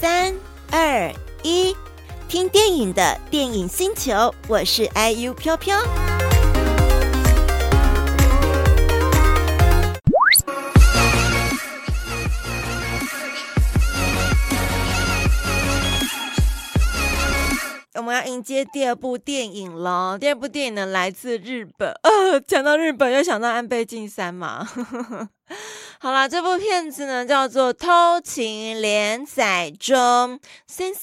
[0.00, 0.34] 三
[0.70, 1.12] 二
[1.42, 1.76] 一，
[2.26, 5.78] 听电影的电影星球，我是 IU 飘飘。
[18.10, 20.18] 我要迎接第二部电影了。
[20.18, 21.92] 第二部电影呢，来自日本。
[22.02, 24.68] 呃， 讲到日本，又想到安倍晋三嘛。
[26.00, 29.96] 好啦，这部片子呢叫做《偷情连载中》。
[30.66, 31.02] 先生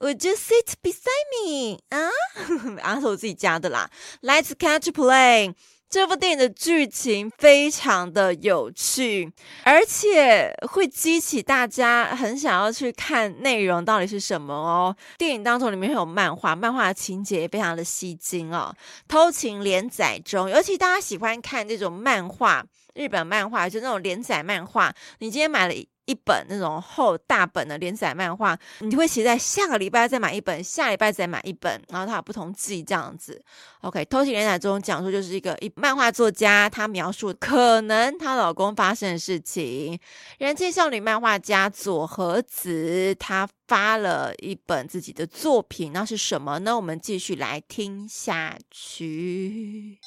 [0.00, 1.78] ，Would you sit beside me？
[1.88, 2.10] 啊，
[2.84, 3.88] 啊是我自己加的啦。
[4.20, 5.54] Let's catch play。
[5.88, 14.96] 这部电影的剧情非常的有趣，而且会激起大家很想要去看内容到底是什么哦。
[15.16, 18.74] 电影当中里面会有漫画，漫画的情节也非常的吸睛哦。
[19.06, 24.92] 偷情连载中，尤其大家喜欢看这种漫画，日本漫画就那种连载漫画。
[25.20, 25.74] 你今天买了
[26.06, 33.42] 一本那种厚大本的连载漫画，你就会写在下个礼拜再买一本，下礼拜再买一本，然后它有不同季这样子。
[33.80, 39.98] OK，偷情连载中讲述就是一个一漫画作家，他描述可能她老公发生的事情。
[40.38, 46.76] 人气少女漫画家佐和子，她发了一本自己的作品，那是什么呢？
[46.76, 49.98] 我们继续来听下去。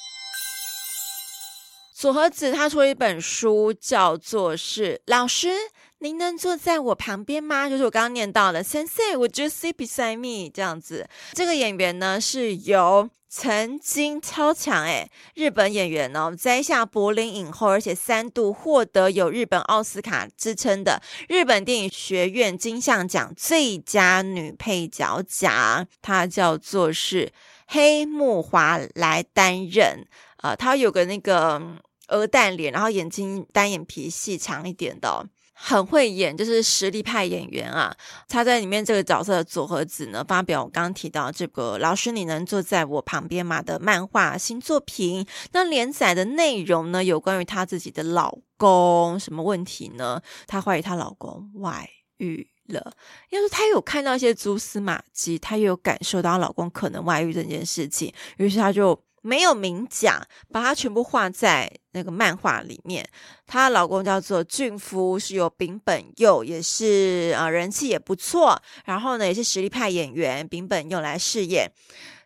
[1.92, 5.48] 佐和子她出了一本书，叫做是老师。
[6.00, 7.68] 您能坐在我旁边吗？
[7.68, 10.48] 就是我刚刚念到的，Sensei，would you sit beside me？
[10.48, 27.32] 这样子，这个演员呢是由曾经超强诶日本演员哦，摘下柏林影后，而且三度获得有日本奥斯卡之称的日本电影学院金像奖最佳女配角奖，她叫做是
[27.66, 30.06] 黑木华来担任。
[30.36, 31.60] 啊、呃，她有个那个
[32.06, 35.26] 鹅蛋脸，然后眼睛单眼皮细长一点的、
[35.60, 37.94] 很会演，就是实力派演员啊！
[38.28, 45.26] 他在里面这个角色的佐和子呢，发表我刚刚提到这个“老师，你能坐在我旁边吗”的漫画新作品。
[45.50, 50.22] 那连载的内容呢，有关于她自己的老公，什么问题呢？
[50.46, 52.92] 她怀疑她老公外遇了。
[53.30, 58.98] 要是她有看到一些蛛丝马迹，她也有感受到她老公可能外遇这件事情，于是她就。
[59.22, 60.20] 没有明讲，
[60.52, 63.08] 把它全部画在那个漫画里面。
[63.46, 68.60] 她老公叫做俊夫，是由柄本佑，也是啊、人气也不错。
[68.84, 71.70] 然后呢，也是实力派演员，柄本佑来饰演。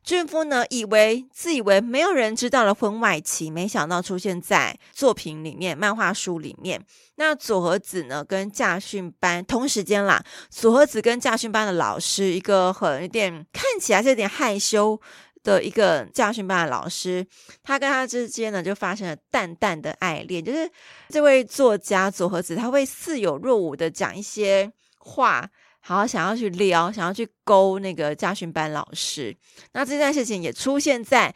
[0.05, 6.85] 俊夫呢，以为自以为没有人知道的婚外情，没想到出现在作品里面，漫画书里面。
[7.15, 15.01] 那佐和子呢，跟驾训班同时间啦，佐和子跟驾训班的老师，一个很有点看起来是有点害羞。
[15.43, 17.27] 的一个驾训班的老师，
[17.63, 20.45] 他跟他之间呢就发生了淡淡的爱恋。
[20.45, 20.71] 就是
[21.09, 25.49] 这位作家佐和子，他会似有若无的讲一些话，
[25.81, 29.37] 好想要去撩，想要去勾那个驾训班老师。
[29.73, 31.27] 那这件事情也出现在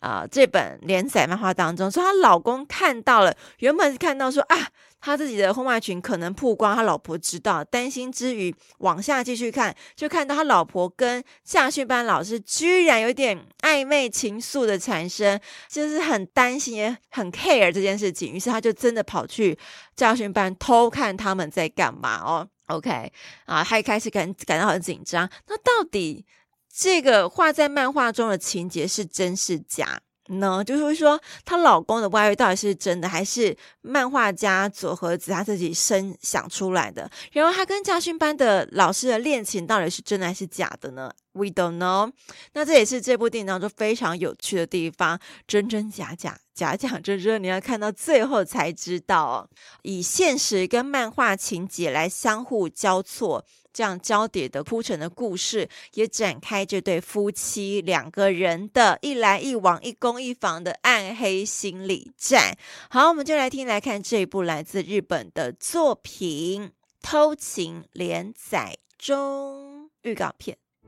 [0.00, 4.68] 啊、呃、这本连载漫画当中，说她老公看到了，原本是看到说啊。
[5.04, 15.38] 他自己的婚外情可能曝光，他老婆知道，担心之余往下继续看，就看到他老婆跟驾训班老师居然有点暧昧情愫的产生，
[15.68, 19.58] 就是很担心也很 care 这件事情，于是他就真的跑去
[19.94, 22.48] 驾训班偷看他们在干嘛哦。
[22.68, 23.12] OK
[23.44, 26.24] 啊，他一开始感感到很紧张，那到底
[26.74, 30.00] 这个画在漫画中的情节是真是假？
[30.28, 37.10] 呢，就是说，她老公的外遇到底是真的，还是漫画家佐和子她自己生想出来的？
[37.32, 42.10] 然后，她跟家训班的老师的恋情到底是真的还是假的呢？We don't know。
[42.54, 49.48] 那这也是这部电影当中非常有趣的地方，真真假假，假假真真，你要看到最后才知道。
[49.82, 53.44] 以现实跟漫画情节来相互交错。
[53.73, 62.57] 这样交叠的铺陈的故事，也展开这对夫妻两个人的一来一往、一攻一防的暗黑心理战。
[62.89, 66.63] 好，我们就来听来看这一部来自日本的作品《
[67.01, 70.57] 偷情连载中》预告片。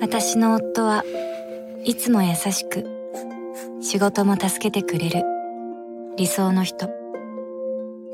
[0.00, 1.04] 私の夫は
[1.84, 2.84] いつも优しく、
[3.80, 5.24] 仕事も助けてくれる
[6.16, 6.88] 理想の人。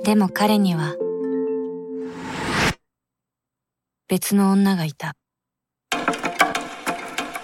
[0.10, 0.96] でも彼には
[4.08, 5.14] 别の女がいた。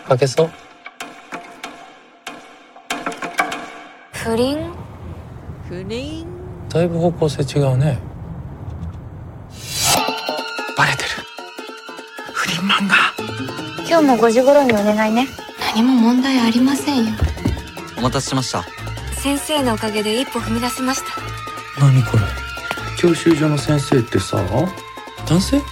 [0.10, 0.50] 负けそう？
[4.14, 4.74] 不伦
[5.70, 6.26] 不伦
[6.68, 8.00] だいぶ方向性违うね。
[10.76, 11.10] バレてる。
[12.34, 12.96] 不伦漫画。
[13.88, 15.28] 今日も5时顷にお愿いね。
[15.60, 17.12] 何も问题ありませんよ。
[18.00, 18.64] お待たせしました。
[19.22, 21.22] 先生のおかげで一歩踏み出せました。
[21.80, 22.25] 何これ？
[23.06, 24.44] 教习所の先生ってさ
[25.28, 25.58] 男性？
[25.58, 25.64] うー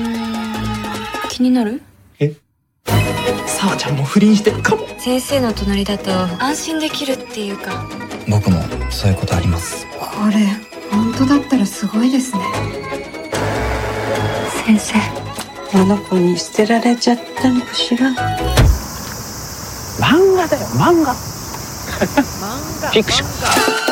[0.00, 0.02] ん
[1.30, 1.80] 気になる？
[3.46, 6.10] さあちゃんも不伦してるかも先生の隣だと
[6.42, 7.86] 安心できるっていうか。
[8.26, 8.60] 仆も
[8.90, 9.86] そういうことあります。
[9.96, 10.44] これ
[10.90, 12.42] 本当だったらすごいですね。
[14.66, 14.94] 先生
[15.78, 18.08] あの子に舍てられちゃったのかしら？
[18.08, 18.14] 漫
[20.34, 21.14] 画だよ漫画。
[21.14, 21.22] 漫
[22.82, 22.90] 画。
[22.90, 23.26] フィクショ
[23.88, 23.91] ン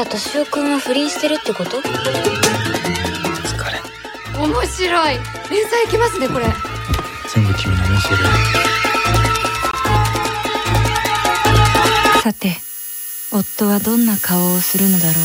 [0.00, 1.76] ゃあ敏夫君は不伦してるってこと？
[1.76, 1.82] 疲
[3.70, 3.78] れ
[4.38, 5.18] 面白い。
[5.50, 6.46] 连载いきますねこれ。
[7.32, 8.16] 全部君の见せる
[12.22, 12.56] さて
[13.30, 15.24] 夫はどんな颜をするのだろう？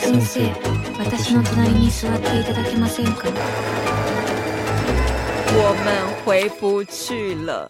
[0.00, 0.52] 先生
[0.98, 3.28] 私の隣に座っていただけませんか？
[5.56, 7.68] 我们回不去了。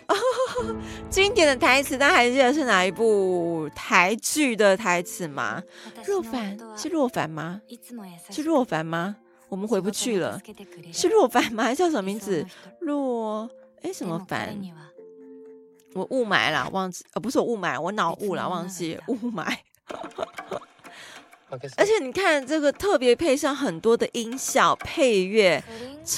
[1.10, 5.62] 经典的台词，大家还记得是哪一部台剧的台词吗？
[6.04, 7.60] 若凡是若凡吗？
[8.30, 9.16] 是若凡吗？
[9.48, 10.40] 我们回不去了，
[10.92, 11.64] 是若凡吗？
[11.64, 12.44] 还叫什么名字？
[12.80, 13.48] 若
[13.82, 14.58] 哎什么凡？
[15.94, 19.56] 我雾霾了，忘记呃不是我雾霾，我脑雾了，忘记雾霾。
[21.76, 25.62] 而且你看这个特别配上很多的音效配乐，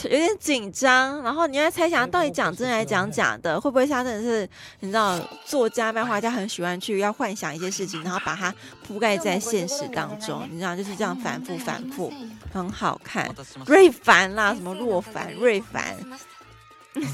[0.05, 1.23] 有点紧张。
[1.23, 4.49] 然后你要猜想到底讲真还是讲假的，会不会像真的是
[4.81, 8.53] 你知道作家、漫画家很喜欢去要幻想一些事情，然后把它
[8.88, 12.12] 覆盖在现实当中，你知道就是这样反复反复，
[12.53, 13.32] 很好看。
[13.67, 15.97] 瑞凡啦，什么洛凡、 瑞凡，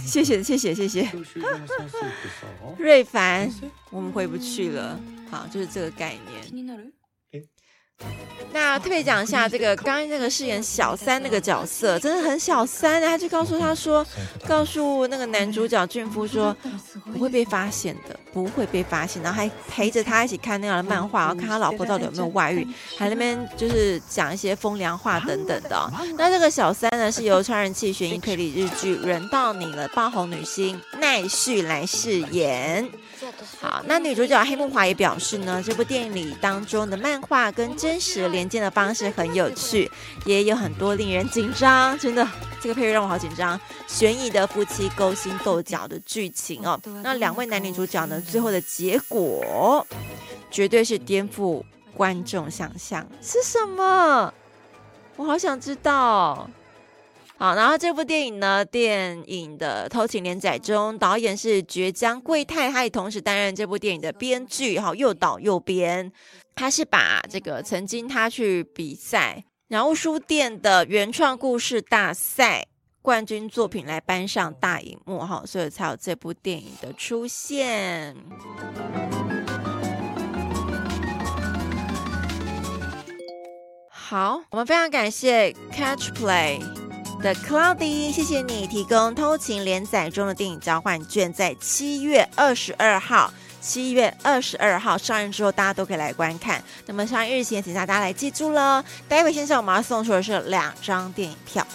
[0.07, 1.07] 谢谢谢谢谢谢。
[2.79, 3.51] 瑞凡，
[3.91, 4.99] 我们回不去了。
[5.31, 6.93] 好，就是这个概念。
[8.53, 13.03] 那特别讲一下，这个刚刚那个饰演小三那个角色，真的很小三。
[13.03, 14.07] 他就告诉他说，
[14.47, 16.57] 告诉那个男主角俊夫说，
[17.13, 19.23] 不会被发现的，不会被发现。
[19.23, 22.67] 然后还陪着他一起看那样的漫画，然后看他老婆到底有没有外遇，
[22.97, 25.93] 还那边就是讲一些风凉话等等的。
[26.17, 32.89] 那这个小三呢，是由超人气悬疑推理日剧《人到你了》爆红女星奈绪来饰演。
[33.61, 39.91] 好，那女主角黑木华也表示呢，这部电影里当中的漫画跟真实连接的方式很有趣，
[40.25, 42.27] 也有很多令人紧张，真的，
[42.61, 43.59] 这个配乐让我好紧张。
[43.87, 49.87] 悬疑的夫妻勾心斗角的剧情哦，那两位男女主角呢，最后的结果
[50.51, 51.63] 绝对是颠覆
[51.95, 54.33] 观众想象，是什么？
[55.17, 56.49] 我好想知道。
[57.39, 66.11] 好，然后这部电影呢，电影的偷情连载中，导演是堀江贵太，他也同时担任这部电影的编剧，好，又导又编。
[66.55, 72.67] 他是把这个曾经他去比赛然后书店的原创故事大赛
[73.03, 78.17] 冠军作品来搬上大荧幕，哈，所以才有这部电影的出现。
[83.91, 86.86] 好，我们非常感谢 Catch Play。
[87.27, 96.63] 的 Cloudy，谢谢你提供偷情连载中的电影交换券，在七月二十二号，七月二十二号上映之后，大家都可以来观看。
[96.87, 98.85] 那么上映日期，请大家来记住了。
[99.09, 101.67] 待会先生，我们要送出的是两张电影票。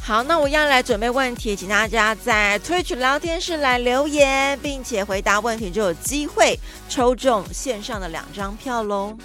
[0.00, 6.56] 好，那我要来准备问题，请大家在 Twitch 聊天室来留言，并且回答问题，就有机会
[6.88, 9.18] 抽中线上的两张票喽。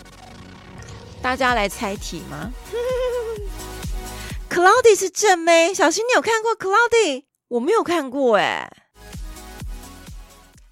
[1.22, 2.52] 大家来猜题吗？
[4.50, 7.24] Cloudy 是正妹，小新你有看过 Cloudy？
[7.48, 8.70] 我没有看过哎。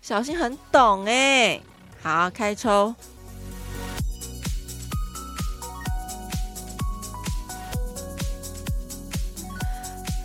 [0.02, 1.62] 小新很懂哎。
[2.02, 2.94] 好，开抽。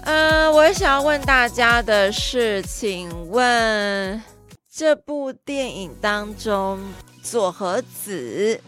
[0.07, 4.23] 嗯、呃，我想要问大家的是，请问
[4.73, 6.81] 这部电影当中
[7.23, 8.61] 佐和子，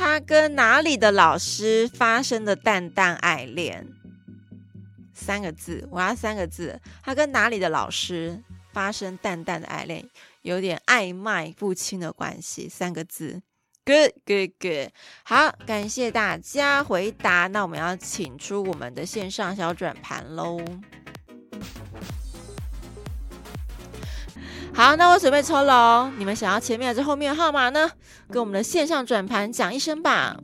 [0.00, 3.86] 他跟哪里的老师发生的淡淡爱恋？
[5.12, 6.80] 三个字，我要三个字。
[7.02, 8.42] 他跟哪里的老师
[8.72, 10.08] 发生淡淡的爱恋，
[10.40, 12.66] 有点暧昧不清的关系。
[12.66, 13.42] 三个字
[13.84, 14.88] ，good good good。
[15.22, 17.46] 好，感谢大家回答。
[17.48, 20.58] 那我们要请出我们的线上小转盘喽。
[24.72, 26.12] 好，那我准备抽了哦。
[26.16, 27.90] 你们想要前面还是后面的号码呢？
[28.30, 30.36] 跟我们的线上转盘讲一声吧。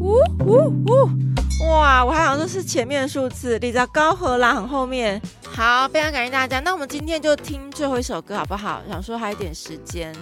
[0.00, 1.70] 呜呜呜！
[1.70, 5.20] 哇，我还想说是前面的数字，比较高和啦，很后面。
[5.44, 6.58] 好，非常感谢大家。
[6.60, 8.82] 那我们今天就听最后一首歌好不好？
[8.88, 10.12] 想说还有点时间。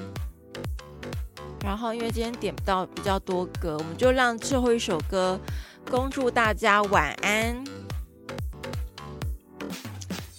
[1.64, 5.38] 然后因为今天点不到比较多歌，我们就让最后一首歌
[5.90, 7.64] 恭祝大家晚安。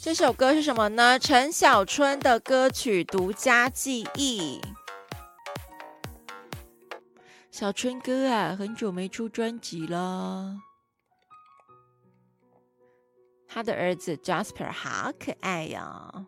[0.02, 1.20] 这首歌是什么呢？
[1.20, 4.62] 陈小春的歌曲《独家记忆》。
[7.52, 10.56] 小春哥啊，很久没出专辑了。
[13.46, 16.28] 他的儿子 Jasper 好可爱呀、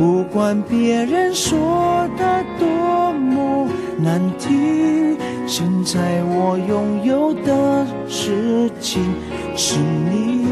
[0.00, 5.14] 不管别人说的多么难听，
[5.46, 9.04] 现在我拥有的事情
[9.54, 10.46] 是你，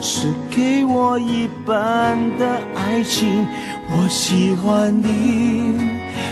[0.00, 3.46] 是给我一半的爱情。
[3.92, 5.78] 我喜欢你，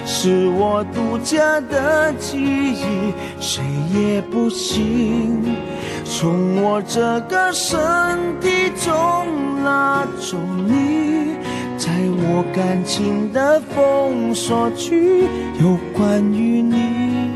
[0.05, 3.63] 是我独家的记忆，谁
[3.95, 5.45] 也不行
[6.05, 7.79] 从我这个身
[8.41, 11.36] 体中拉走你。
[11.79, 15.25] 在我感情的封锁区，
[15.61, 17.31] 有关于你，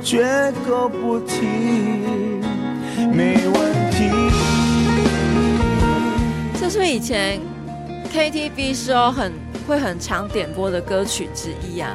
[0.00, 0.24] 绝
[0.66, 1.46] 口不提，
[3.12, 4.10] 没问题。
[6.58, 7.38] 这是以前
[8.10, 9.32] KTV 时候很
[9.68, 11.94] 会很常点播的歌曲之一啊？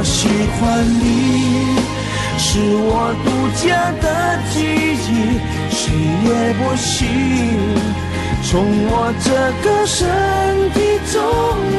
[0.00, 0.26] 我喜
[0.56, 1.76] 欢你，
[2.38, 3.28] 是我独
[3.62, 4.08] 家的
[4.48, 4.56] 记
[4.96, 5.36] 忆，
[5.68, 5.92] 谁
[6.24, 6.96] 也不行
[8.42, 8.48] 从
[8.86, 9.28] 我这
[9.62, 10.00] 个身
[10.72, 10.80] 体
[11.12, 11.20] 中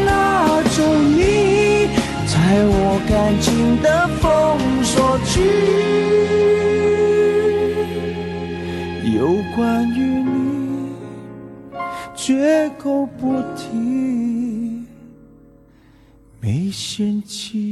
[0.05, 1.89] 拿走你，
[2.27, 3.11] 在我感
[3.41, 4.23] 情的封
[4.83, 5.41] 锁区，
[9.17, 10.93] 有关于你。
[12.15, 14.85] 绝口不提，
[16.39, 17.70] 没嫌弃。